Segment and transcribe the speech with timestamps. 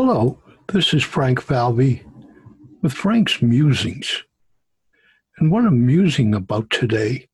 [0.00, 0.38] Hello,
[0.68, 2.04] this is Frank Falvey
[2.82, 4.22] with Frank's Musings.
[5.38, 7.28] And what I'm musing about today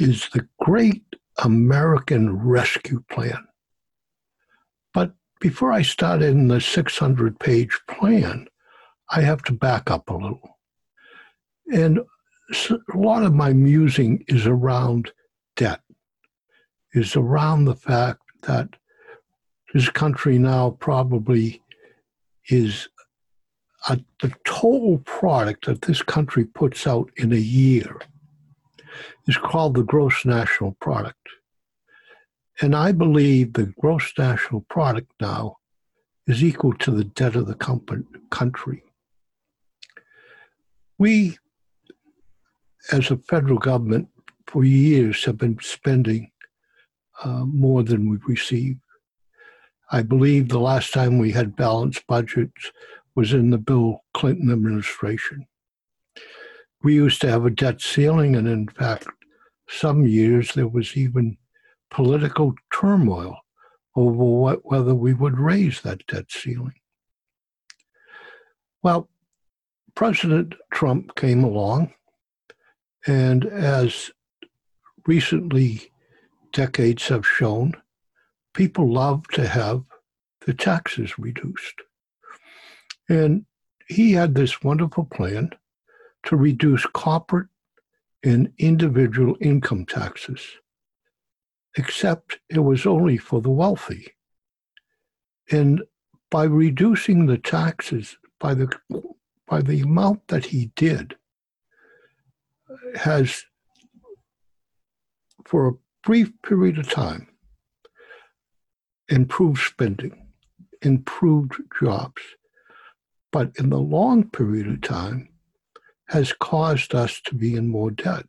[0.00, 1.04] is the great
[1.44, 3.46] American Rescue Plan.
[4.92, 8.48] But before I start in the 600 page plan,
[9.10, 10.58] I have to back up a little.
[11.72, 12.00] And
[12.68, 15.12] a lot of my musing is around
[15.54, 15.82] debt,
[16.94, 18.70] is around the fact that
[19.74, 21.60] this country now probably
[22.48, 22.88] is
[23.88, 28.00] a, the total product that this country puts out in a year
[29.26, 31.28] is called the gross national product.
[32.60, 35.56] And I believe the gross national product now
[36.28, 38.84] is equal to the debt of the company, country.
[40.98, 41.36] We,
[42.92, 44.08] as a federal government,
[44.46, 46.30] for years have been spending
[47.24, 48.76] uh, more than we receive.
[49.94, 52.72] I believe the last time we had balanced budgets
[53.14, 55.46] was in the Bill Clinton administration.
[56.82, 59.06] We used to have a debt ceiling, and in fact,
[59.68, 61.38] some years there was even
[61.92, 63.38] political turmoil
[63.94, 66.80] over what, whether we would raise that debt ceiling.
[68.82, 69.08] Well,
[69.94, 71.94] President Trump came along,
[73.06, 74.10] and as
[75.06, 75.92] recently
[76.52, 77.74] decades have shown,
[78.54, 79.82] people love to have
[80.46, 81.82] the taxes reduced.
[83.08, 83.44] And
[83.88, 85.50] he had this wonderful plan
[86.24, 87.48] to reduce corporate
[88.22, 90.40] and individual income taxes,
[91.76, 94.12] except it was only for the wealthy.
[95.50, 95.82] And
[96.30, 98.68] by reducing the taxes by the
[99.46, 101.16] by the amount that he did
[102.96, 103.44] has
[105.44, 107.28] for a brief period of time
[109.08, 110.28] improved spending,
[110.82, 112.22] improved jobs,
[113.32, 115.28] but in the long period of time
[116.08, 118.26] has caused us to be in more debt.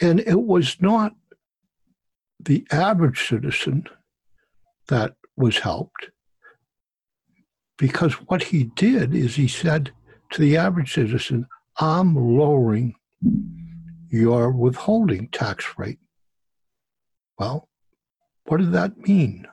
[0.00, 1.14] And it was not
[2.38, 3.84] the average citizen
[4.88, 6.10] that was helped,
[7.76, 9.92] because what he did is he said
[10.30, 11.46] to the average citizen,
[11.78, 12.94] I'm lowering
[14.08, 15.98] your withholding tax rate.
[17.38, 17.68] Well,
[18.50, 19.46] what did that mean?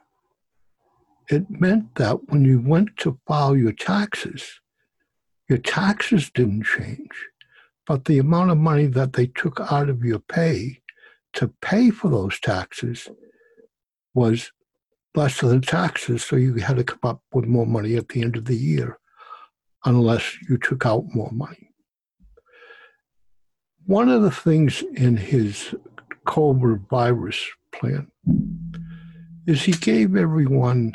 [1.30, 4.62] it meant that when you went to file your taxes,
[5.50, 7.12] your taxes didn't change,
[7.86, 10.82] but the amount of money that they took out of your pay
[11.34, 13.10] to pay for those taxes
[14.14, 14.52] was
[15.16, 18.22] less than the taxes, so you had to come up with more money at the
[18.22, 18.98] end of the year
[19.86, 21.72] unless you took out more money.
[23.86, 25.76] One of the things in his
[26.26, 28.12] COVID virus plan
[29.48, 30.94] is he gave everyone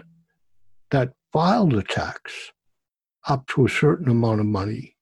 [0.90, 2.52] that filed a tax
[3.26, 4.94] up to a certain amount of money.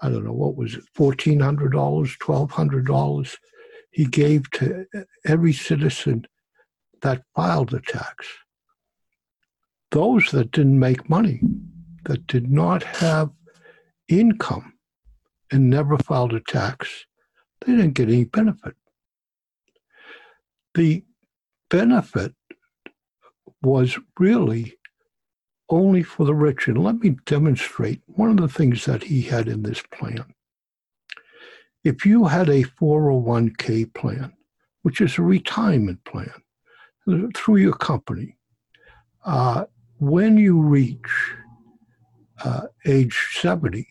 [0.00, 3.36] I don't know, what was it, $1,400, $1,200
[3.90, 4.86] he gave to
[5.26, 6.26] every citizen
[7.02, 8.26] that filed a tax.
[9.90, 11.40] Those that didn't make money,
[12.04, 13.30] that did not have
[14.08, 14.74] income
[15.50, 17.06] and never filed a tax,
[17.64, 18.76] they didn't get any benefit.
[20.74, 21.04] The
[21.70, 22.34] benefit
[23.62, 24.74] was really
[25.70, 26.68] only for the rich.
[26.68, 30.24] And let me demonstrate one of the things that he had in this plan.
[31.84, 34.32] If you had a 401k plan,
[34.82, 36.32] which is a retirement plan
[37.34, 38.36] through your company,
[39.24, 39.64] uh,
[39.98, 41.08] when you reach
[42.44, 43.86] uh, age 70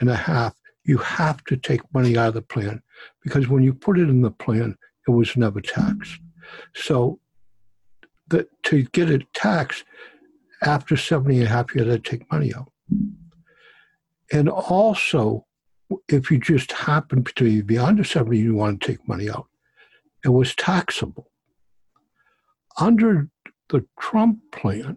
[0.00, 0.54] and a half,
[0.84, 2.82] you have to take money out of the plan
[3.22, 4.76] because when you put it in the plan,
[5.06, 6.20] it was never taxed.
[6.74, 7.20] So
[8.30, 9.84] that to get it taxed,
[10.62, 12.70] after 70 and a half, you had to take money out.
[14.32, 15.46] And also,
[16.08, 19.46] if you just happen to be under 70, you want to take money out,
[20.24, 21.30] it was taxable.
[22.78, 23.28] Under
[23.68, 24.96] the Trump plan,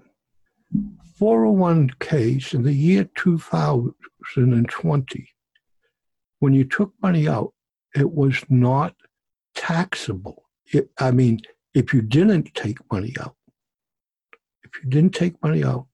[1.20, 5.30] 401ks in the year 2020,
[6.40, 7.54] when you took money out,
[7.96, 8.96] it was not
[9.56, 10.44] taxable.
[10.66, 11.40] It, I mean,
[11.74, 13.36] if you didn't take money out,
[14.64, 15.88] if you didn't take money out,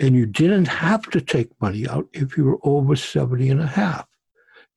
[0.00, 3.66] and you didn't have to take money out if you were over 70 and a
[3.66, 4.06] half.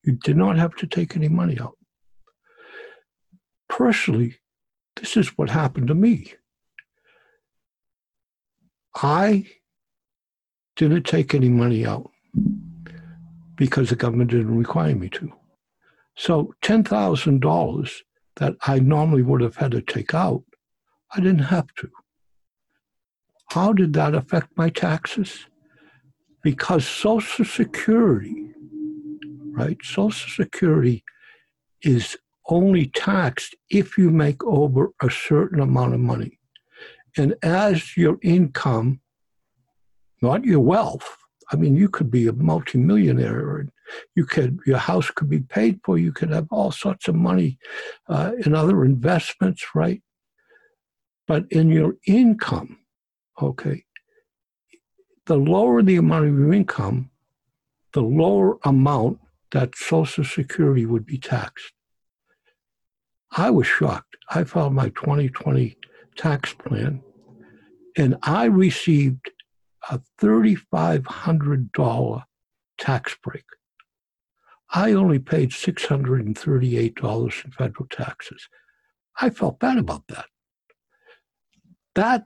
[0.04, 1.78] You did not have to take any money out.
[3.68, 4.36] Personally,
[4.96, 6.34] this is what happened to me.
[8.96, 9.48] I
[10.76, 12.10] didn't take any money out
[13.56, 15.34] because the government didn't require me to.
[16.16, 18.02] So $10,000
[18.38, 20.44] that I normally would have had to take out,
[21.14, 21.90] I didn't have to.
[23.52, 25.46] How did that affect my taxes?
[26.44, 28.52] Because Social Security,
[29.52, 29.78] right?
[29.84, 31.04] Social Security
[31.82, 32.18] is
[32.50, 36.40] only taxed if you make over a certain amount of money.
[37.18, 39.02] And as your income,
[40.22, 41.18] not your wealth,
[41.52, 43.72] I mean, you could be a multimillionaire, and
[44.16, 45.98] you could your house could be paid for.
[45.98, 47.58] You could have all sorts of money
[48.08, 50.02] uh, in other investments, right?
[51.28, 52.80] But in your income,
[53.42, 53.86] okay,
[55.26, 57.10] the lower the amount of your income,
[57.94, 59.20] the lower amount
[59.52, 61.74] that Social Security would be taxed.
[63.32, 64.16] I was shocked.
[64.30, 65.78] I filed my 2020
[66.16, 67.02] tax plan,
[67.98, 69.32] and I received
[69.90, 72.24] a $3,500
[72.78, 73.44] tax break.
[74.74, 78.50] I only paid $638 in federal taxes.
[79.20, 80.26] I felt bad about that.
[81.96, 82.26] That,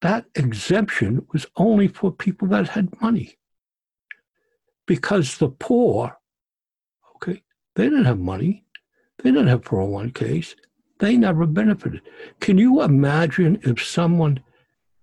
[0.00, 3.38] that exemption was only for people that had money.
[4.86, 6.16] Because the poor,
[7.16, 7.42] okay,
[7.76, 8.64] they didn't have money.
[9.22, 10.54] They didn't have 401ks.
[10.98, 12.02] They never benefited.
[12.40, 14.40] Can you imagine if someone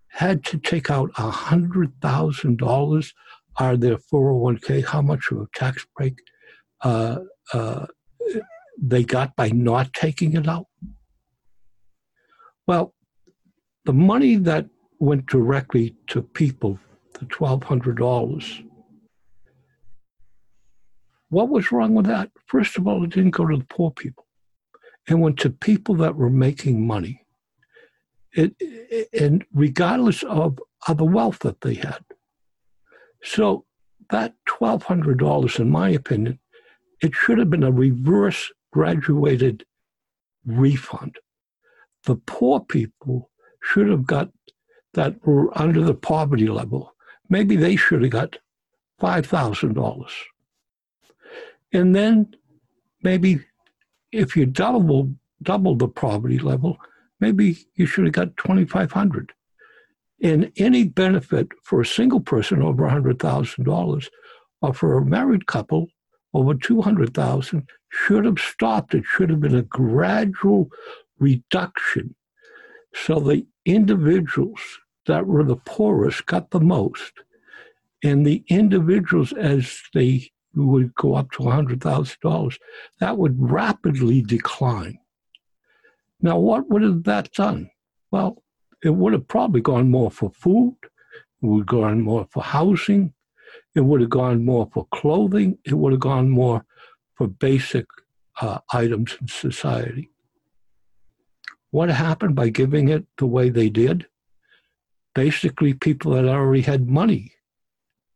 [0.08, 3.14] had to take out $100,000
[3.60, 6.20] of their 401k, how much of a tax break
[6.82, 7.20] uh,
[7.54, 7.88] uh,
[8.80, 10.68] they got by not taking it out?
[12.68, 12.94] Well,
[13.86, 14.68] the money that
[15.00, 16.80] went directly to people,
[17.14, 18.64] the $1,200,
[21.30, 22.32] what was wrong with that?
[22.46, 24.26] First of all, it didn't go to the poor people.
[25.10, 27.26] It went to people that were making money
[28.38, 32.00] it, it, and regardless of, of the wealth that they had.
[33.24, 33.66] So
[34.10, 36.40] that $1,200, in my opinion,
[37.02, 39.66] it should have been a reverse graduated
[40.46, 41.18] refund.
[42.06, 43.30] The poor people
[43.62, 44.30] should have got
[44.94, 46.96] that were under the poverty level.
[47.30, 48.38] Maybe they should have got
[49.02, 50.12] $5,000.
[51.74, 52.36] And then
[53.04, 53.42] maybe
[54.12, 56.78] if you double double the poverty level,
[57.20, 59.34] maybe you should have got 2500
[60.22, 64.10] and any benefit for a single person over $100000
[64.62, 65.88] or for a married couple
[66.34, 68.94] over 200000 should have stopped.
[68.94, 70.70] It should have been a gradual
[71.20, 72.16] reduction.
[72.94, 74.62] So the individuals
[75.06, 77.14] that were the poorest got the most.
[78.04, 82.58] And the individuals as they would go up to $100000
[83.00, 85.00] that would rapidly decline.
[86.22, 87.70] Now, what would have that done?
[88.12, 88.42] Well,
[88.84, 93.14] it would have probably gone more for food, it would have gone more for housing,
[93.76, 96.66] it would have gone more for clothing, it would have gone more
[97.16, 97.86] for basic
[98.42, 100.10] uh, items in society.
[101.72, 104.08] What happened by giving it the way they did?
[105.14, 107.34] Basically, people that already had money,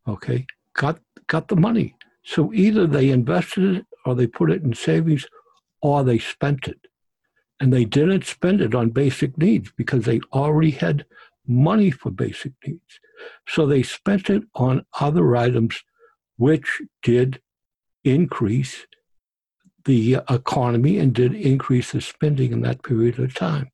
[0.08, 1.96] okay, got got the money.
[2.24, 5.25] So either they invested it or they put it in savings
[5.81, 6.80] or they spent it
[7.62, 11.06] and they didn't spend it on basic needs because they already had
[11.48, 13.00] money for basic needs.
[13.48, 15.84] So they spent it on other items
[16.38, 17.40] which did
[18.04, 18.88] increase
[19.86, 23.69] the economy and did increase the spending in that period of time.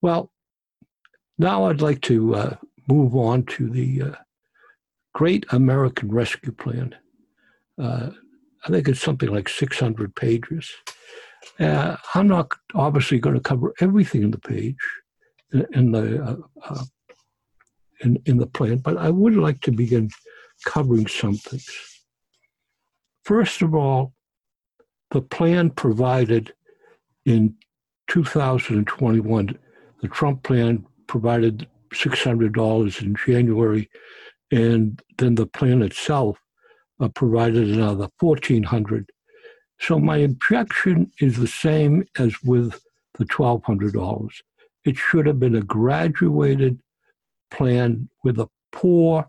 [0.00, 0.32] Well,
[1.36, 2.56] now I'd like to uh,
[2.88, 4.14] move on to the uh,
[5.12, 6.94] Great American Rescue Plan.
[7.78, 8.10] Uh,
[8.64, 10.72] I think it's something like 600 pages.
[11.58, 14.76] Uh, I'm not obviously going to cover everything in the page
[15.72, 16.84] in the uh, uh,
[18.02, 20.10] in, in the plan, but I would like to begin
[20.64, 21.68] covering some things.
[23.24, 24.14] First of all,
[25.10, 26.52] the plan provided
[27.26, 27.54] in
[28.08, 29.58] 2021,
[30.00, 33.90] the Trump plan provided $600 in January,
[34.50, 36.38] and then the plan itself
[37.00, 39.10] uh, provided another 1400
[39.80, 42.80] so my objection is the same as with
[43.14, 44.30] the $1,200.
[44.84, 46.80] It should have been a graduated
[47.50, 49.28] plan with the poor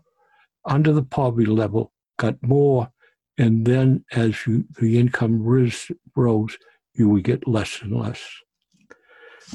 [0.64, 2.90] under the poverty level got more,
[3.38, 6.56] and then as you, the income ris, rose,
[6.94, 8.22] you would get less and less.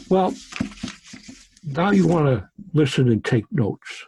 [0.10, 0.34] Well,
[1.63, 4.06] now you want to listen and take notes.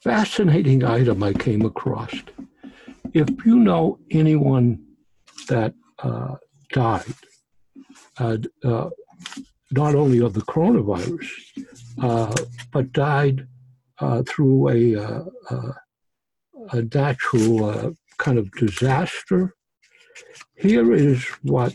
[0.00, 2.14] Fascinating item I came across
[3.14, 4.84] if you know anyone
[5.48, 6.36] that uh,
[6.72, 7.14] died,
[8.18, 8.90] uh, uh,
[9.70, 11.28] not only of the coronavirus,
[12.02, 12.34] uh,
[12.72, 13.46] but died
[13.98, 15.72] uh, through a, uh,
[16.72, 19.54] a natural kind of disaster,
[20.56, 21.74] here is what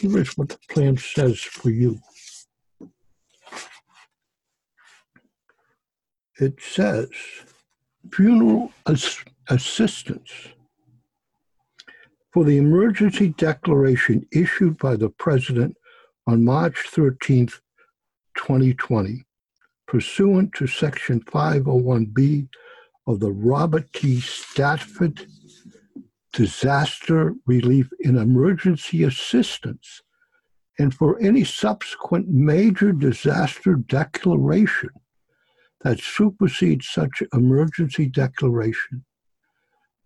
[0.00, 1.98] here is what the plan says for you.
[6.38, 7.08] It says
[8.12, 8.72] funeral
[9.48, 10.30] assistance
[12.32, 15.76] for the emergency declaration issued by the President
[16.26, 17.60] on March 13th,
[18.36, 19.22] 2020,
[19.86, 22.48] pursuant to Section 501B
[23.06, 24.20] of the Robert T.
[24.20, 25.26] Stafford
[26.32, 30.02] Disaster Relief and Emergency Assistance,
[30.80, 34.90] and for any subsequent major disaster declaration
[35.82, 39.04] that supersedes such emergency declaration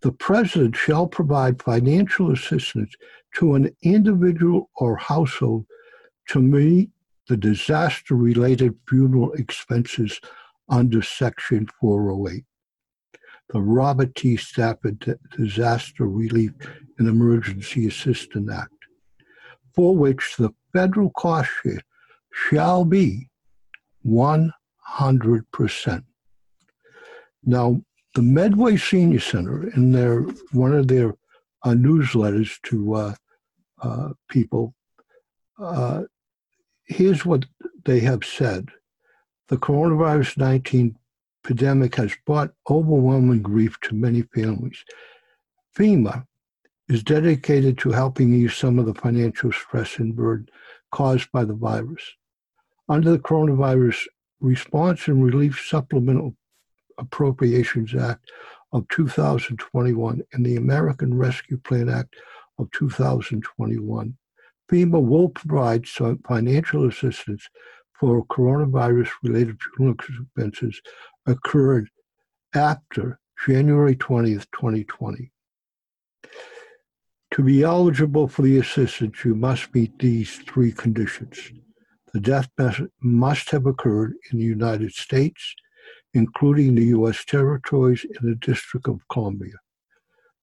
[0.01, 2.93] the president shall provide financial assistance
[3.35, 5.65] to an individual or household
[6.27, 6.89] to meet
[7.27, 10.19] the disaster related funeral expenses
[10.69, 12.43] under Section 408.
[13.49, 14.37] The Robert T.
[14.37, 16.51] Stafford Disaster Relief
[16.97, 18.71] and Emergency Assistance Act,
[19.75, 21.81] for which the federal cost share
[22.31, 23.29] shall be
[24.05, 26.03] 100%.
[27.43, 27.81] Now,
[28.15, 31.13] the Medway Senior Center, in their one of their
[31.63, 33.15] uh, newsletters to uh,
[33.81, 34.73] uh, people,
[35.59, 36.03] uh,
[36.85, 37.45] here's what
[37.85, 38.69] they have said:
[39.47, 40.95] the coronavirus 19
[41.43, 44.83] pandemic has brought overwhelming grief to many families.
[45.77, 46.25] FEMA
[46.89, 50.47] is dedicated to helping ease some of the financial stress and burden
[50.91, 52.03] caused by the virus.
[52.89, 54.07] Under the Coronavirus
[54.41, 56.35] Response and Relief Supplemental
[56.99, 58.31] Appropriations Act
[58.71, 62.15] of 2021 and the American Rescue Plan Act
[62.57, 64.17] of 2021.
[64.69, 67.47] FEMA will provide some financial assistance
[67.99, 70.81] for coronavirus related funeral expenses
[71.25, 71.89] occurred
[72.53, 75.31] after January 20th, 2020.
[77.31, 81.51] To be eligible for the assistance, you must meet these three conditions.
[82.13, 82.49] The death
[83.01, 85.55] must have occurred in the United States
[86.13, 87.23] including the U.S.
[87.25, 89.55] territories and the District of Columbia.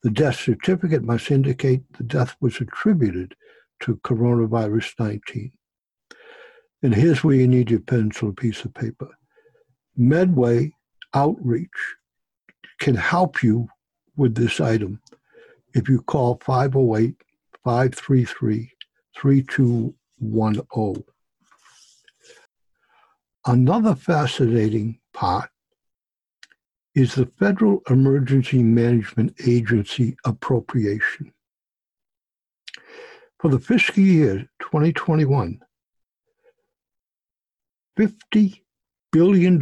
[0.03, 3.35] The death certificate must indicate the death was attributed
[3.81, 5.53] to coronavirus 19.
[6.83, 9.09] And here's where you need your pencil and piece of paper.
[9.97, 10.73] Medway
[11.15, 11.97] Outreach
[12.79, 13.69] can help you
[14.17, 15.01] with this item
[15.75, 17.17] if you call 508
[17.65, 18.71] 533
[19.21, 21.05] 3210.
[23.47, 25.51] Another fascinating part
[26.97, 31.31] is the Federal Emergency Management Agency appropriation.
[33.39, 35.61] For the fiscal year 2021,
[37.99, 38.61] $50
[39.13, 39.61] billion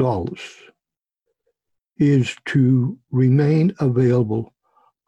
[1.99, 4.55] is to remain available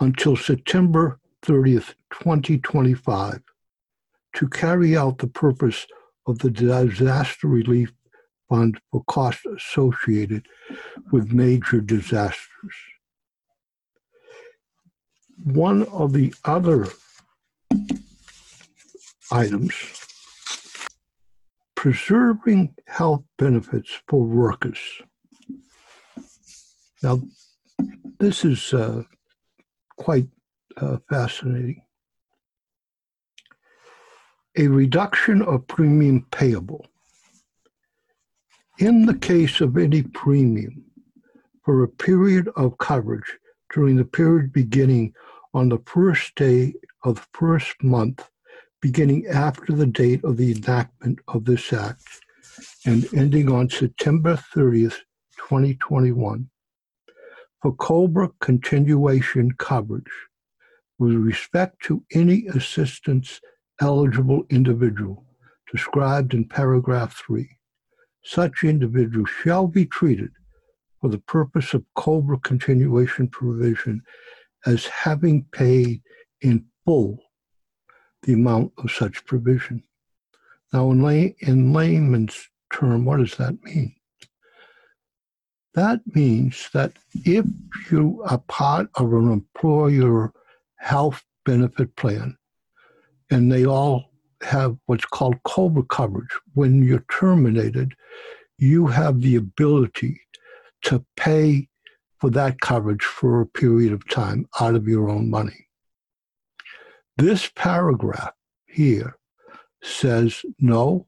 [0.00, 3.40] until September 30th, 2025,
[4.34, 5.86] to carry out the purpose
[6.26, 7.92] of the disaster relief
[8.48, 10.46] fund for costs associated
[11.12, 12.74] with major disasters.
[15.44, 16.86] One of the other
[19.30, 19.74] items,
[21.74, 24.78] preserving health benefits for workers.
[27.02, 27.20] Now,
[28.18, 29.02] this is uh,
[29.96, 30.28] quite
[30.76, 31.82] uh, fascinating.
[34.56, 36.86] A reduction of premium payable
[38.78, 40.84] in the case of any premium
[41.64, 43.38] for a period of coverage
[43.72, 45.14] during the period beginning
[45.54, 48.28] on the first day of the first month
[48.82, 52.20] beginning after the date of the enactment of this act
[52.84, 54.98] and ending on September 30th,
[55.38, 56.48] 2021,
[57.62, 60.04] for COBRA continuation coverage
[60.98, 63.40] with respect to any assistance
[63.80, 65.24] eligible individual
[65.72, 67.55] described in paragraph 3
[68.26, 70.30] such individuals shall be treated
[71.00, 74.02] for the purpose of COBRA continuation provision
[74.66, 76.02] as having paid
[76.40, 77.18] in full
[78.22, 79.82] the amount of such provision.
[80.72, 83.94] Now, in, lay, in layman's term, what does that mean?
[85.74, 87.46] That means that if
[87.92, 90.32] you are part of an employer
[90.76, 92.36] health benefit plan
[93.30, 94.10] and they all
[94.46, 96.30] have what's called COBRA coverage.
[96.54, 97.94] When you're terminated,
[98.58, 100.20] you have the ability
[100.82, 101.68] to pay
[102.20, 105.66] for that coverage for a period of time out of your own money.
[107.16, 108.32] This paragraph
[108.66, 109.16] here
[109.82, 111.06] says no,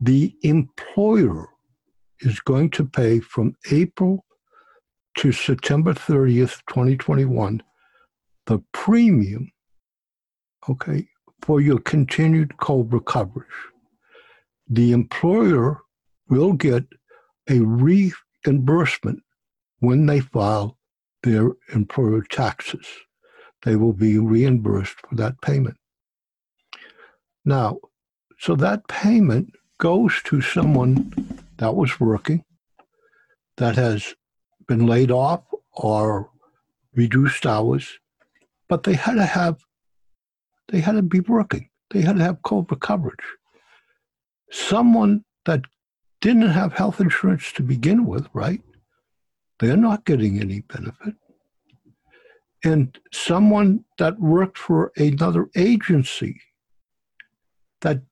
[0.00, 1.48] the employer
[2.20, 4.24] is going to pay from April
[5.18, 7.62] to September 30th, 2021,
[8.46, 9.50] the premium,
[10.68, 11.08] okay,
[11.42, 13.46] for your continued COBRA coverage.
[14.68, 15.80] The employer
[16.28, 16.84] will get
[17.48, 19.22] a reimbursement
[19.80, 20.76] when they file
[21.22, 22.86] their employer taxes.
[23.62, 25.76] They will be reimbursed for that payment.
[27.44, 27.78] Now,
[28.38, 31.12] so that payment goes to someone
[31.56, 32.44] that was working,
[33.56, 34.14] that has
[34.66, 35.42] been laid off
[35.72, 36.30] or
[36.94, 37.98] reduced hours,
[38.68, 39.64] but they had to have,
[40.68, 41.68] they had to be working.
[41.90, 43.24] They had to have COBRA coverage.
[44.50, 45.62] Someone that
[46.20, 48.60] didn't have health insurance to begin with, right?
[49.58, 51.14] They're not getting any benefit.
[52.64, 56.40] And someone that worked for another agency
[57.80, 58.02] that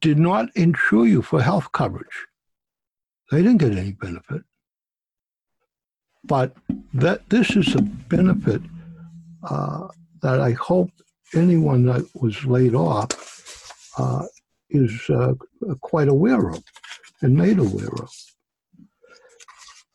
[0.00, 2.26] did not insure you for health coverage,
[3.30, 4.42] they didn't get any benefit.
[6.24, 6.56] But
[6.94, 8.62] that this is a benefit
[9.48, 9.86] uh,
[10.22, 10.90] that I hope
[11.34, 14.26] anyone that was laid off uh,
[14.70, 15.34] is uh,
[15.80, 16.62] quite aware of
[17.22, 18.10] and made aware of.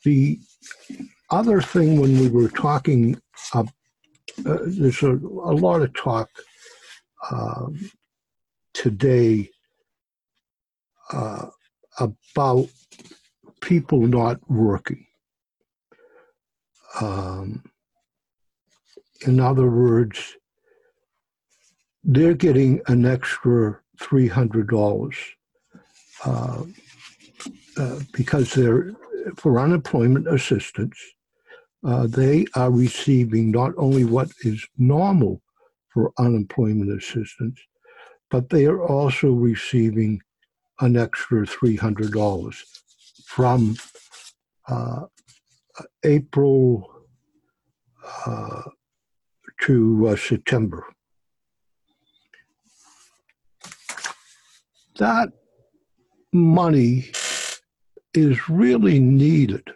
[0.04, 0.40] The
[1.30, 3.22] other thing when we were talking,
[3.54, 3.66] uh,
[4.46, 6.30] uh, there's a, a, lot of talk
[7.32, 7.92] um,
[8.74, 9.50] today
[11.14, 11.48] uh,
[12.00, 12.68] about
[13.62, 15.06] people not working.
[17.00, 17.64] Um,
[19.26, 20.36] in other words,
[22.04, 25.16] they're getting an extra $300
[26.26, 26.64] uh,
[27.78, 28.92] uh, because they're
[29.38, 30.98] for unemployment assistance.
[31.84, 35.42] Uh, they are receiving not only what is normal
[35.90, 37.60] for unemployment assistance,
[38.30, 40.22] but they are also receiving
[40.80, 42.56] an extra $300
[43.26, 43.76] from
[44.68, 45.06] uh,
[46.04, 46.90] April
[48.26, 48.62] uh,
[49.62, 50.86] to uh, September.
[55.02, 55.30] That
[56.32, 57.10] money
[58.14, 59.68] is really needed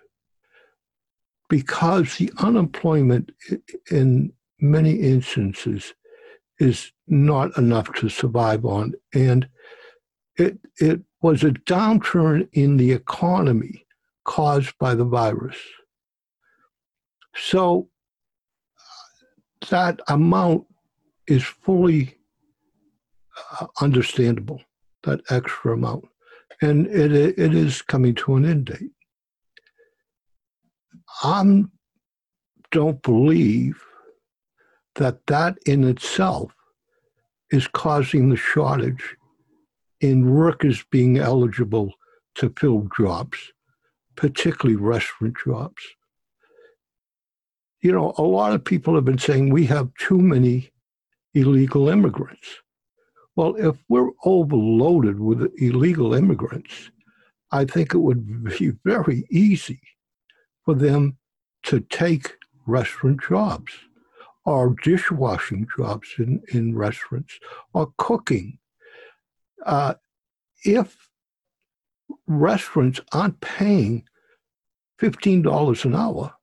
[1.49, 3.31] because the unemployment
[3.89, 5.95] in many instances
[6.59, 8.93] is not enough to survive on.
[9.15, 9.49] And
[10.37, 13.87] it, it was a downturn in the economy
[14.25, 15.57] caused by the virus.
[17.35, 17.89] So
[19.71, 20.65] that amount
[21.25, 22.19] is fully
[23.59, 24.61] uh, understandable,
[25.05, 26.05] that extra amount.
[26.61, 28.91] And it, it is coming to an end date.
[31.23, 31.63] I
[32.71, 33.83] don't believe
[34.95, 36.53] that that in itself
[37.51, 39.15] is causing the shortage
[40.01, 41.93] in workers being eligible
[42.35, 43.53] to fill jobs,
[44.15, 45.81] particularly restaurant jobs
[47.85, 50.71] you know, a lot of people have been saying we have too many
[51.35, 52.61] illegal immigrants.
[53.35, 56.91] Well, if we're overloaded with illegal immigrants,
[57.51, 59.81] I think it would be very easy
[60.63, 61.17] for them
[61.63, 63.73] to take restaurant jobs
[64.45, 67.39] or dishwashing jobs in, in restaurants
[67.73, 68.57] or cooking.
[69.65, 69.95] Uh,
[70.63, 71.09] if
[72.27, 74.03] restaurants aren't paying
[75.01, 76.33] $15 an hour,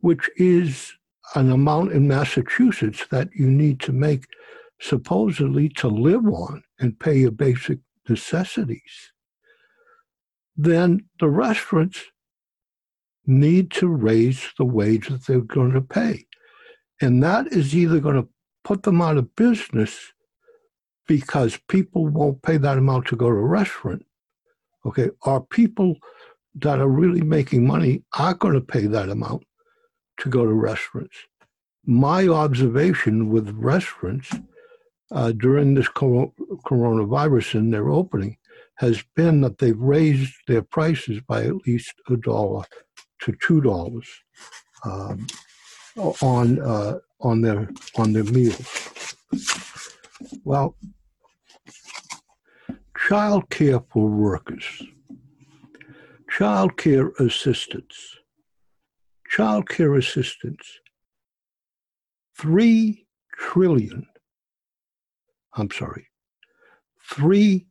[0.00, 0.92] which is
[1.34, 4.26] an amount in Massachusetts that you need to make
[4.80, 9.12] supposedly to live on and pay your basic necessities,
[10.56, 12.00] then the restaurants
[13.26, 16.26] need to raise the wage that they're going to pay.
[17.00, 18.28] And that is either going to
[18.64, 20.12] put them out of business
[21.06, 24.04] because people won't pay that amount to go to a restaurant.
[24.84, 25.96] Okay, or people
[26.54, 29.42] that are really making money are going to pay that amount
[30.18, 31.16] to go to restaurants.
[31.84, 34.30] My observation with restaurants
[35.10, 38.36] uh, during this coronavirus and their opening
[38.76, 42.64] has been that they've raised their prices by at least a dollar
[43.20, 44.08] to two dollars
[44.84, 45.26] um,
[46.20, 49.14] on uh, on their on their meals.
[50.44, 50.76] Well,
[53.08, 54.82] child care for workers,
[56.28, 58.16] child care assistants
[59.36, 60.80] child care assistance,
[62.38, 63.06] three
[63.38, 64.06] trillion,
[65.56, 66.08] I'm sorry,
[67.10, 67.66] three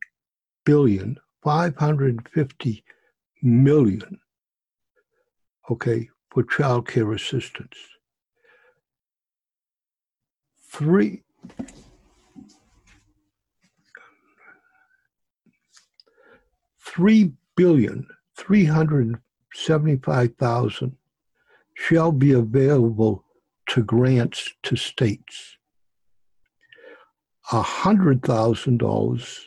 [0.64, 2.84] billion, 550
[3.42, 4.18] million,
[5.70, 7.76] okay, for child care assistance.
[10.72, 11.22] Three,
[16.84, 20.96] three billion, 375,000
[21.74, 23.24] shall be available
[23.68, 25.55] to grants to states.
[27.52, 29.46] A hundred thousand dollars,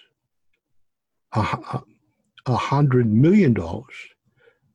[1.33, 1.83] a
[2.47, 3.95] hundred million dollars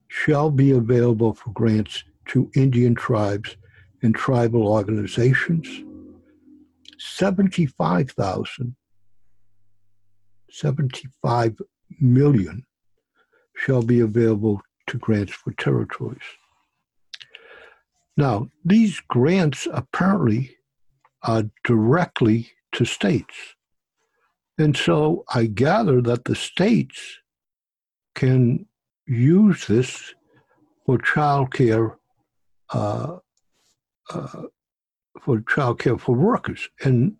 [0.08, 3.56] shall be available for grants to Indian tribes
[4.02, 5.66] and tribal organizations.
[6.98, 8.76] 75,000,
[10.50, 11.56] 75
[12.00, 12.66] million
[13.56, 16.20] shall be available to grants for territories.
[18.16, 20.56] Now, these grants apparently
[21.22, 23.34] are directly to states.
[24.58, 27.18] And so I gather that the states
[28.14, 28.66] can
[29.06, 30.14] use this
[30.86, 31.96] for childcare
[32.72, 33.18] uh,
[34.10, 34.42] uh,
[35.22, 37.16] for childcare for workers, and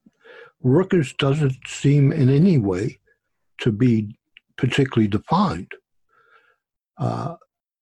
[0.61, 2.99] workers doesn't seem in any way
[3.59, 4.17] to be
[4.57, 5.73] particularly defined.
[6.99, 7.37] Uh,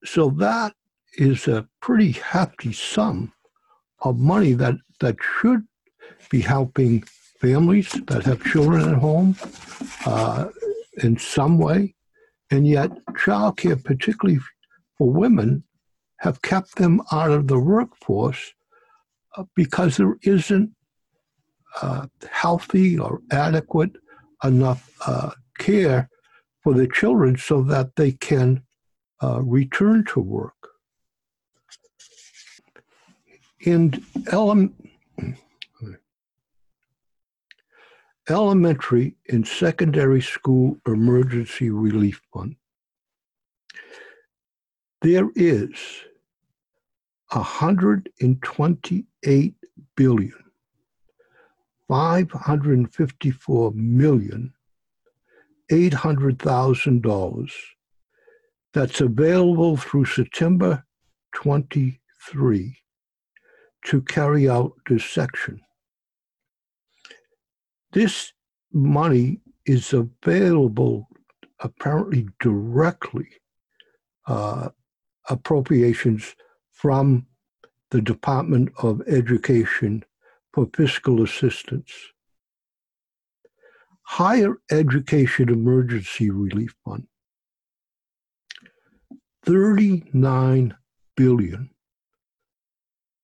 [0.05, 0.73] so that
[1.17, 3.33] is a pretty hefty sum
[4.01, 5.63] of money that that should
[6.29, 7.03] be helping
[7.43, 9.35] families that have children at home
[10.05, 10.47] uh,
[11.03, 11.93] in some way,
[12.49, 12.89] and yet
[13.23, 14.39] childcare, particularly
[14.97, 15.61] for women,
[16.19, 18.53] have kept them out of the workforce
[19.35, 20.71] uh, because there isn't
[21.81, 23.91] uh, healthy or adequate
[24.45, 26.09] enough uh, care
[26.63, 28.63] for the children so that they can
[29.21, 30.69] uh, return to work.
[33.59, 34.01] In
[34.31, 34.69] ele-
[38.29, 42.55] elementary and secondary school emergency relief fund,
[45.01, 45.75] there is
[47.31, 49.53] 128
[49.95, 50.33] billion
[51.89, 54.53] 554 million
[55.69, 57.53] eight hundred thousand dollars
[58.73, 60.83] that's available through September
[61.35, 62.77] 23
[63.85, 65.61] to carry out this section.
[67.93, 68.33] This
[68.71, 71.07] money is available
[71.59, 73.29] apparently directly
[74.27, 74.69] uh,
[75.29, 76.35] appropriations
[76.71, 77.27] from
[77.91, 80.03] the Department of Education
[80.53, 81.93] for fiscal assistance.
[84.01, 87.07] Higher Education Emergency Relief Fund,
[89.45, 90.75] 39
[91.15, 91.69] billion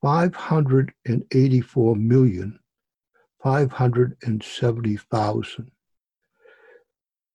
[0.01, 2.58] 584 million
[3.43, 5.71] 570,000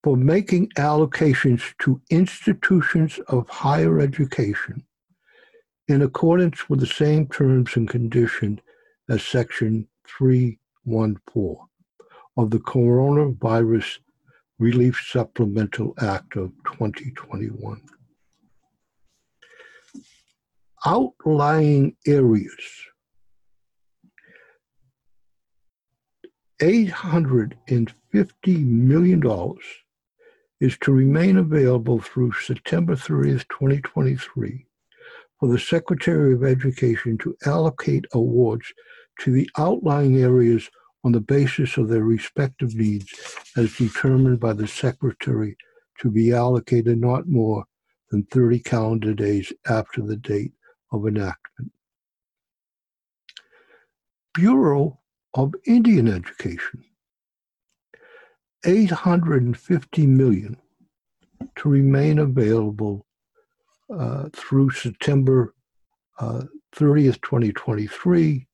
[0.03, 4.85] for making allocations to institutions of higher education
[5.88, 8.59] in accordance with the same terms and conditions
[9.09, 11.57] as Section 314
[12.37, 13.99] of the Coronavirus
[14.59, 17.81] Relief Supplemental Act of 2021.
[20.87, 22.53] Outlying areas.
[26.61, 29.23] $850 million
[30.61, 34.67] is to remain available through September 30th, 2023
[35.38, 38.73] for the Secretary of Education to allocate awards
[39.21, 40.71] to the outlying areas
[41.05, 43.12] on the basis of their respective needs
[43.57, 45.57] as determined by the Secretary
[45.99, 47.64] to be allocated not more
[48.11, 50.53] than 30 calendar days after the date
[50.93, 51.73] of enactment.
[54.35, 54.99] Bureau
[55.35, 56.85] of Indian Education
[58.64, 60.57] 850 million
[61.57, 63.05] to remain available
[63.92, 65.55] uh, through September
[66.18, 66.42] uh,
[66.75, 68.47] 30th, 2023,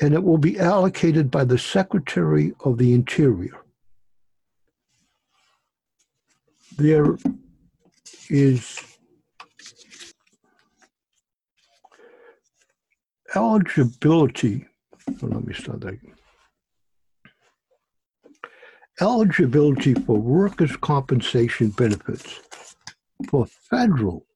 [0.00, 3.64] and it will be allocated by the Secretary of the Interior.
[6.76, 7.18] There
[8.30, 8.80] is
[13.34, 14.66] eligibility.
[15.22, 15.98] Let me start that.
[19.00, 22.40] Eligibility for workers' compensation benefits
[23.30, 24.26] for federal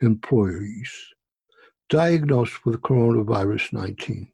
[0.00, 0.92] employees
[1.88, 4.28] diagnosed with coronavirus 19.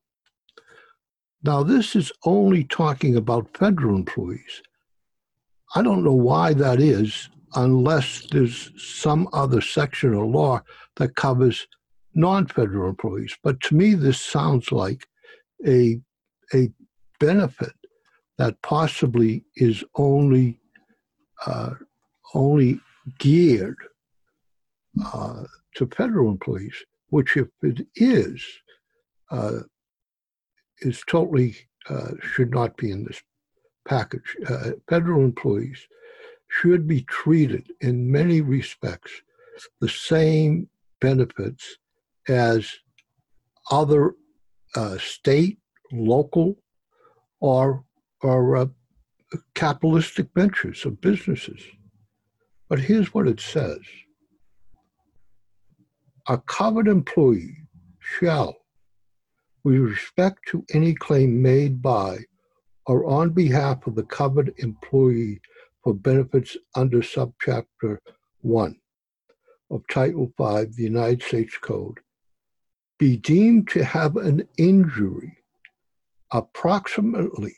[1.42, 4.62] Now, this is only talking about federal employees.
[5.74, 10.62] I don't know why that is, unless there's some other section of law
[10.96, 11.66] that covers
[12.14, 13.36] non federal employees.
[13.42, 15.06] But to me, this sounds like
[15.66, 16.00] a,
[16.54, 16.70] a
[17.20, 17.72] benefit
[18.38, 20.60] that possibly is only
[21.46, 21.74] uh,
[22.34, 22.80] only
[23.18, 23.76] geared
[25.04, 26.74] uh, to federal employees,
[27.08, 28.42] which, if it is,
[29.30, 29.60] uh,
[30.80, 31.56] is totally
[31.88, 33.22] uh, should not be in this
[33.86, 34.36] package.
[34.48, 35.86] Uh, federal employees
[36.48, 39.12] should be treated in many respects
[39.80, 40.68] the same
[41.00, 41.78] benefits
[42.28, 42.70] as
[43.70, 44.14] other
[44.76, 45.58] uh, state,
[45.92, 46.56] local,
[47.40, 47.84] or
[48.22, 48.70] or
[49.54, 51.62] capitalistic ventures of businesses.
[52.68, 53.80] But here's what it says
[56.28, 57.56] a covered employee
[58.00, 58.56] shall,
[59.64, 62.18] with respect to any claim made by
[62.86, 65.40] or on behalf of the covered employee
[65.82, 67.98] for benefits under subchapter
[68.40, 68.76] 1
[69.70, 71.98] of Title V, the United States Code,
[72.98, 75.36] be deemed to have an injury
[76.32, 77.54] approximately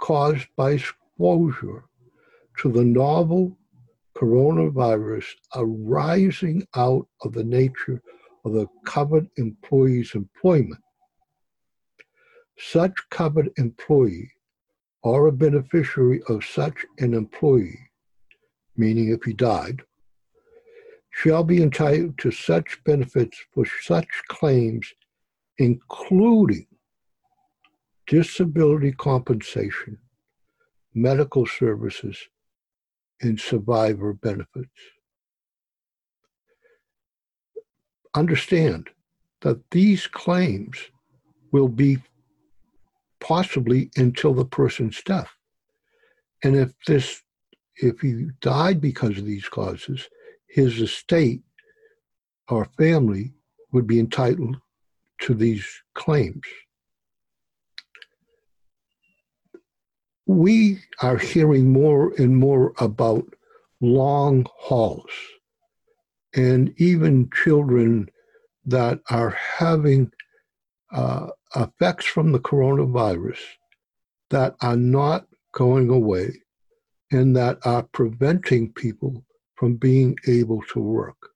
[0.00, 1.84] caused by exposure
[2.58, 3.56] to the novel
[4.14, 8.00] coronavirus arising out of the nature
[8.44, 10.80] of the covered employee's employment.
[12.58, 14.30] Such covered employee
[15.02, 17.90] or a beneficiary of such an employee,
[18.76, 19.82] meaning if he died,
[21.16, 24.92] shall be entitled to such benefits for such claims,
[25.58, 26.66] including
[28.08, 29.96] disability compensation,
[30.92, 32.18] medical services,
[33.22, 34.80] and survivor benefits.
[38.14, 38.90] Understand
[39.42, 40.76] that these claims
[41.52, 41.98] will be
[43.20, 45.30] possibly until the person's death.
[46.42, 47.22] And if this,
[47.76, 50.08] if he died because of these causes,
[50.54, 51.42] his estate
[52.48, 53.32] or family
[53.72, 54.56] would be entitled
[55.20, 56.44] to these claims.
[60.26, 63.24] We are hearing more and more about
[63.80, 65.10] long hauls
[66.36, 68.08] and even children
[68.64, 70.12] that are having
[70.92, 73.40] uh, effects from the coronavirus
[74.30, 76.30] that are not going away
[77.10, 79.24] and that are preventing people
[79.56, 81.30] from being able to work.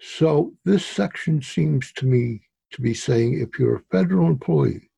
[0.00, 2.40] So this section seems to me
[2.72, 4.90] to be saying if you're a federal employee,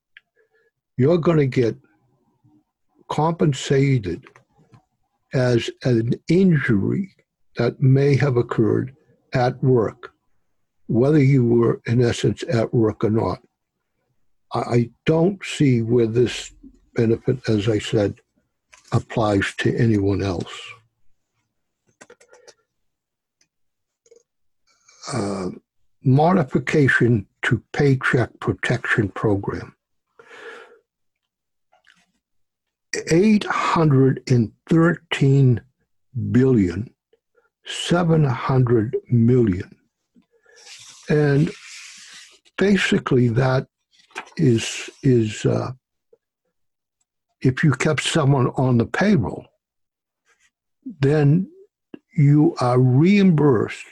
[0.96, 1.76] you're going to get
[3.08, 4.24] compensated
[5.32, 7.14] as an injury
[7.56, 8.94] that may have occurred
[9.32, 10.12] at work,
[10.86, 13.40] whether you were in essence at work or not.
[14.52, 16.52] I don't see where this
[16.94, 18.20] benefit, as I said,
[18.92, 20.52] applies to anyone else.
[25.12, 25.50] Uh,
[26.02, 29.74] modification to Paycheck Protection Program.
[33.10, 35.60] 813
[36.32, 36.92] billion
[37.64, 39.76] 700 million
[41.08, 41.50] and
[42.58, 43.68] basically that
[44.36, 45.70] is is uh,
[47.42, 49.46] if you kept someone on the payroll
[51.00, 51.48] then
[52.16, 53.86] you are reimbursed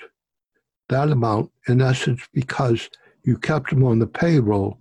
[0.88, 2.88] that amount in essence because
[3.24, 4.78] you kept them on the payroll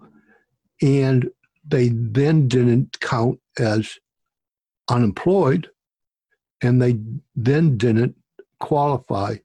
[0.82, 1.30] and
[1.68, 3.98] they then didn't count as
[4.90, 5.70] unemployed
[6.62, 6.98] and they
[7.36, 8.16] then didn't
[8.60, 9.36] qualify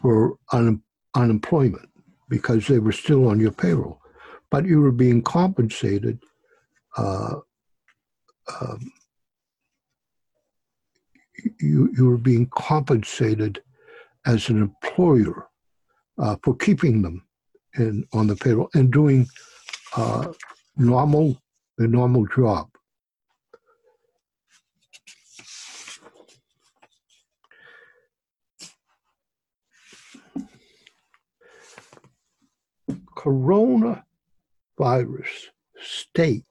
[0.00, 0.82] for un-
[1.14, 1.88] unemployment
[2.28, 4.00] because they were still on your payroll.
[4.50, 6.18] But you were being compensated
[6.96, 7.36] uh,
[8.60, 8.92] um,
[11.60, 13.62] you, you were being compensated
[14.26, 15.48] as an employer
[16.20, 17.24] uh, for keeping them
[17.78, 19.26] in, on the payroll and doing
[19.96, 20.32] uh,
[20.76, 21.40] normal
[21.78, 22.68] the normal job.
[33.16, 34.02] Coronavirus
[35.78, 36.44] State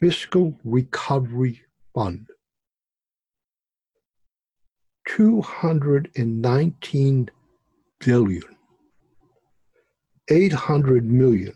[0.00, 1.60] Fiscal Recovery
[1.94, 2.26] Fund.
[5.08, 7.30] 219
[8.00, 8.42] billion,
[10.28, 11.54] 800 million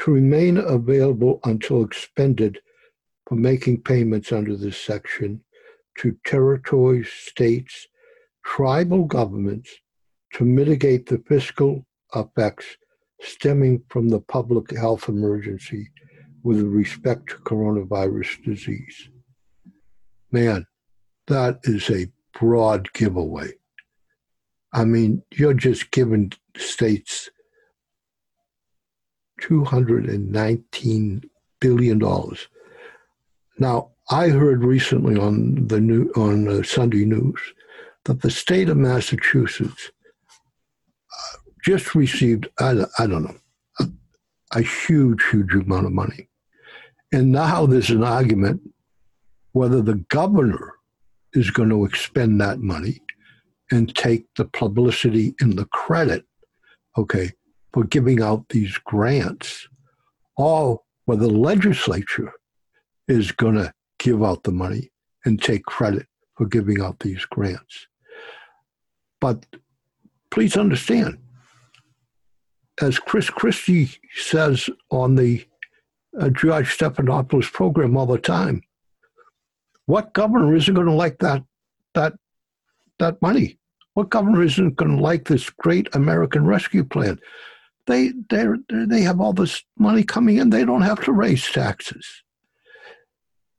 [0.00, 2.58] to remain available until expended
[3.26, 5.42] for making payments under this section
[5.98, 7.86] to territories, states,
[8.44, 9.70] tribal governments
[10.32, 12.66] to mitigate the fiscal effects
[13.20, 15.90] stemming from the public health emergency
[16.42, 19.10] with respect to coronavirus disease.
[20.32, 20.66] Man,
[21.26, 22.06] that is a
[22.38, 23.52] broad giveaway.
[24.72, 27.30] I mean, you're just giving states
[29.40, 31.24] $219
[31.60, 32.02] billion.
[33.58, 37.40] Now, I heard recently on the new, on uh, Sunday News
[38.04, 39.90] that the state of Massachusetts
[41.12, 43.36] uh, just received, I, I don't know,
[43.80, 43.86] a,
[44.56, 46.28] a huge, huge amount of money.
[47.12, 48.62] And now there's an argument
[49.52, 50.74] whether the governor
[51.32, 53.00] is going to expend that money
[53.70, 56.24] and take the publicity and the credit,
[56.98, 57.32] okay,
[57.72, 59.68] for giving out these grants,
[60.36, 62.32] or whether the legislature
[63.06, 64.90] is going to give out the money
[65.24, 66.06] and take credit
[66.36, 67.86] for giving out these grants.
[69.20, 69.44] But
[70.30, 71.18] please understand,
[72.80, 75.44] as Chris Christie says on the
[76.18, 78.62] uh, George Stephanopoulos program all the time,
[79.86, 81.44] what governor isn't going to like that
[81.94, 82.14] that
[82.98, 83.58] that money?
[83.94, 87.18] What governor isn't going to like this great American Rescue Plan?
[87.86, 90.50] They they they have all this money coming in.
[90.50, 92.06] They don't have to raise taxes.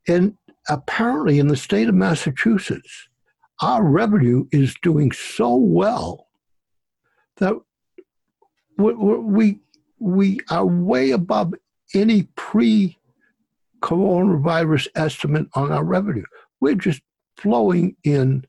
[0.08, 0.36] And
[0.68, 3.08] apparently, in the state of Massachusetts,
[3.60, 6.28] our revenue is doing so well
[7.36, 7.54] that
[8.78, 9.60] we
[9.98, 11.54] we are way above
[11.94, 12.98] any pre
[13.80, 16.24] coronavirus estimate on our revenue.
[16.60, 17.02] We're just
[17.36, 18.46] flowing in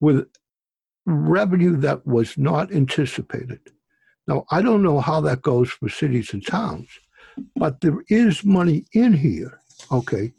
[0.00, 0.26] with
[1.06, 3.60] revenue that was not anticipated.
[4.28, 6.88] Now, I don't know how that goes for cities and towns,
[7.56, 9.60] but there is money in here,
[9.90, 10.32] okay,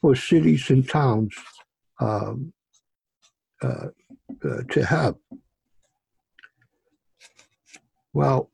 [0.00, 1.34] for cities and towns
[2.00, 2.52] um,
[3.62, 3.88] uh,
[4.44, 5.16] uh, to have.
[8.12, 8.50] Well,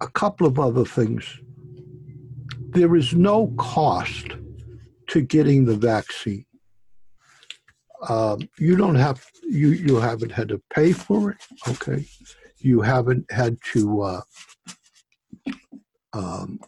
[0.00, 1.40] a couple of other things.
[2.70, 4.26] There is no cost
[5.08, 6.44] to getting the vaccine.
[8.08, 11.38] Um, you don't have you you haven't had to pay for it.
[11.68, 12.06] Okay,
[12.58, 14.02] you haven't had to.
[14.02, 14.20] Uh,
[16.12, 16.60] um,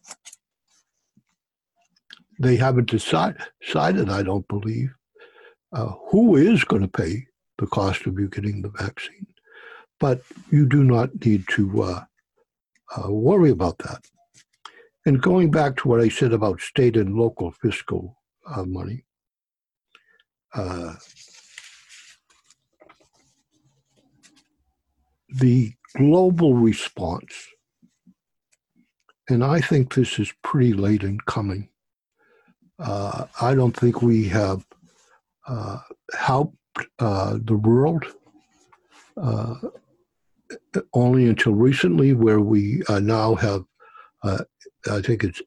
[2.39, 4.91] they haven't decided, decided, I don't believe,
[5.73, 7.27] uh, who is going to pay
[7.59, 9.27] the cost of you getting the vaccine.
[9.99, 12.05] But you do not need to uh,
[12.97, 14.05] uh, worry about that.
[15.05, 19.05] And going back to what I said about state and local fiscal uh, money,
[20.55, 20.95] uh,
[25.29, 27.49] the global response,
[29.29, 31.69] and I think this is pretty late in coming.
[32.79, 34.65] Uh, I don't think we have
[35.47, 35.79] uh,
[36.17, 36.57] helped
[36.99, 38.05] uh, the world
[39.21, 39.55] uh,
[40.95, 43.65] only until recently, where we uh, now have,
[44.23, 45.43] I think it's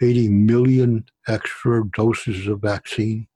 [0.00, 3.26] 880 million extra doses of vaccine.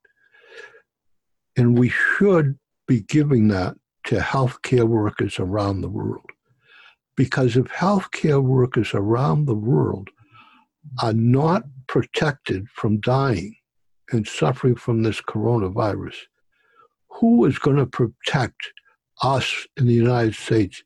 [1.57, 6.31] And we should be giving that to healthcare workers around the world.
[7.17, 10.09] Because if healthcare workers around the world
[11.03, 13.55] are not protected from dying
[14.11, 16.17] and suffering from this coronavirus,
[17.09, 18.73] who is going to protect
[19.23, 20.83] us in the United States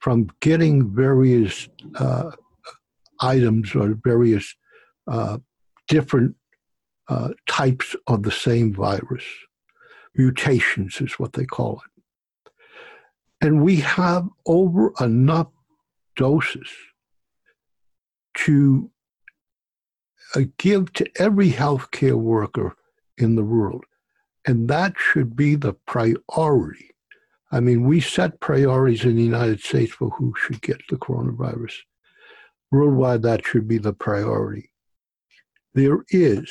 [0.00, 2.30] from getting various uh,
[3.20, 4.54] items or various
[5.10, 5.38] uh,
[5.88, 6.36] different
[7.08, 9.24] uh, types of the same virus?
[10.14, 12.52] Mutations is what they call it.
[13.42, 15.48] And we have over enough
[16.16, 16.68] doses
[18.34, 18.90] to
[20.34, 22.76] uh, give to every healthcare worker
[23.18, 23.84] in the world.
[24.46, 26.90] And that should be the priority.
[27.52, 31.74] I mean, we set priorities in the United States for who should get the coronavirus.
[32.70, 34.70] Worldwide, that should be the priority.
[35.74, 36.50] There is,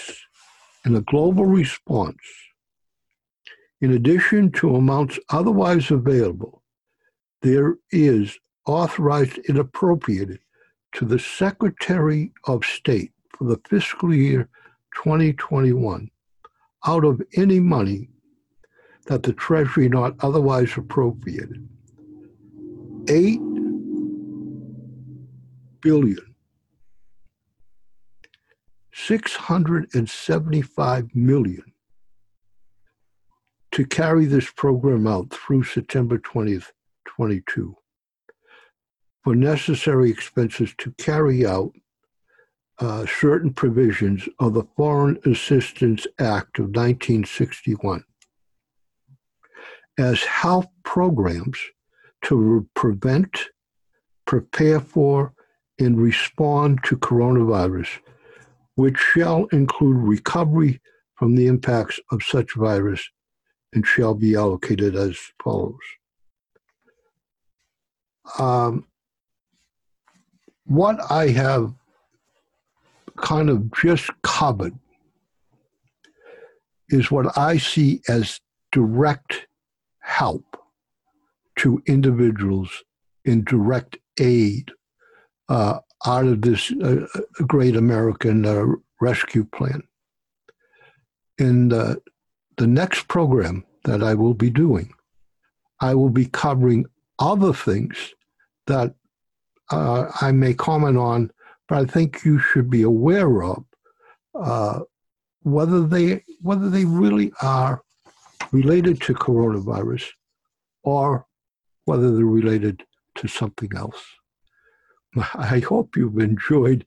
[0.85, 2.17] in a global response,
[3.81, 6.63] in addition to amounts otherwise available,
[7.41, 10.39] there is authorized and appropriated
[10.93, 14.49] to the Secretary of State for the fiscal year
[14.95, 16.09] 2021
[16.85, 18.09] out of any money
[19.07, 21.67] that the Treasury not otherwise appropriated.
[23.07, 23.39] Eight
[25.81, 26.28] billion.
[28.93, 31.63] 675 million
[33.71, 36.71] to carry this program out through September 20th,
[37.05, 37.75] 22
[39.23, 41.71] for necessary expenses to carry out
[42.79, 48.03] uh, certain provisions of the Foreign Assistance Act of 1961
[49.97, 51.59] as health programs
[52.23, 53.49] to prevent,
[54.25, 55.33] prepare for,
[55.77, 57.99] and respond to coronavirus,
[58.79, 60.79] which shall include recovery
[61.15, 63.05] from the impacts of such virus
[63.73, 65.75] and shall be allocated as follows.
[68.37, 68.87] Um,
[70.63, 71.73] what I have
[73.17, 74.79] kind of just covered
[76.87, 78.39] is what I see as
[78.71, 79.45] direct
[79.99, 80.45] help
[81.57, 82.85] to individuals
[83.25, 84.71] in direct aid
[85.49, 87.05] uh, out of this uh,
[87.47, 88.65] great American uh,
[89.01, 89.81] rescue plan.
[91.37, 92.01] In the,
[92.57, 94.93] the next program that I will be doing,
[95.79, 96.85] I will be covering
[97.17, 98.13] other things
[98.67, 98.93] that
[99.71, 101.31] uh, I may comment on,
[101.67, 103.63] but I think you should be aware of
[104.35, 104.79] uh,
[105.43, 107.81] whether they whether they really are
[108.51, 110.07] related to coronavirus
[110.83, 111.25] or
[111.85, 112.83] whether they're related
[113.15, 114.03] to something else.
[115.35, 116.85] I hope you've enjoyed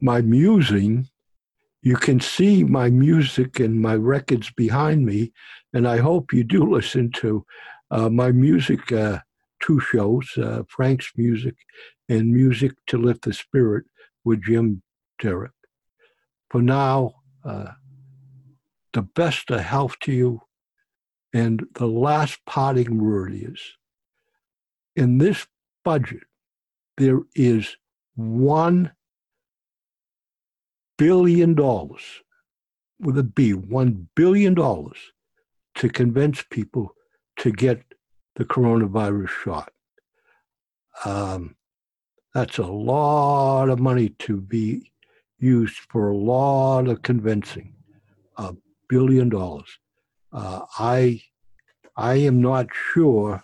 [0.00, 1.08] my musing.
[1.82, 5.32] You can see my music and my records behind me,
[5.72, 7.44] and I hope you do listen to
[7.90, 9.20] uh, my music, uh,
[9.60, 11.54] two shows, uh, Frank's Music
[12.08, 13.84] and Music to Lift the Spirit
[14.24, 14.82] with Jim
[15.20, 15.52] Derrick.
[16.50, 17.72] For now, uh,
[18.96, 20.40] the best of health to you.
[21.34, 23.60] And the last parting word is
[24.96, 25.46] in this
[25.84, 26.22] budget,
[26.96, 27.76] there is
[28.14, 28.92] one
[30.98, 32.02] billion dollars
[32.98, 34.98] with a B, one billion dollars
[35.76, 36.94] to convince people
[37.38, 37.82] to get
[38.36, 39.72] the coronavirus shot.
[41.04, 41.56] Um,
[42.34, 44.92] that's a lot of money to be
[45.38, 47.74] used for a lot of convincing.
[48.38, 48.54] A
[48.88, 49.78] billion dollars.
[50.32, 51.22] Uh, I
[51.96, 53.42] I am not sure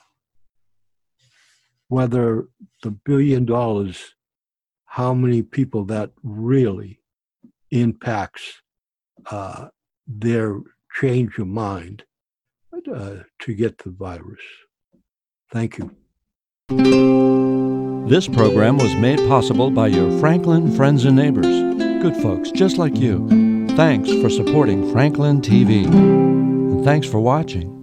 [1.93, 2.47] whether
[2.83, 4.15] the billion dollars,
[4.87, 6.99] how many people that really
[7.71, 8.63] impacts
[9.31, 9.69] uh,
[10.07, 10.59] their
[10.95, 12.05] change of mind
[12.91, 14.41] uh, to get the virus.
[15.53, 15.95] Thank you.
[18.09, 21.45] This program was made possible by your Franklin friends and neighbors,
[22.03, 23.29] good folks just like you.
[23.77, 25.85] Thanks for supporting Franklin TV.
[25.85, 27.82] And thanks for watching.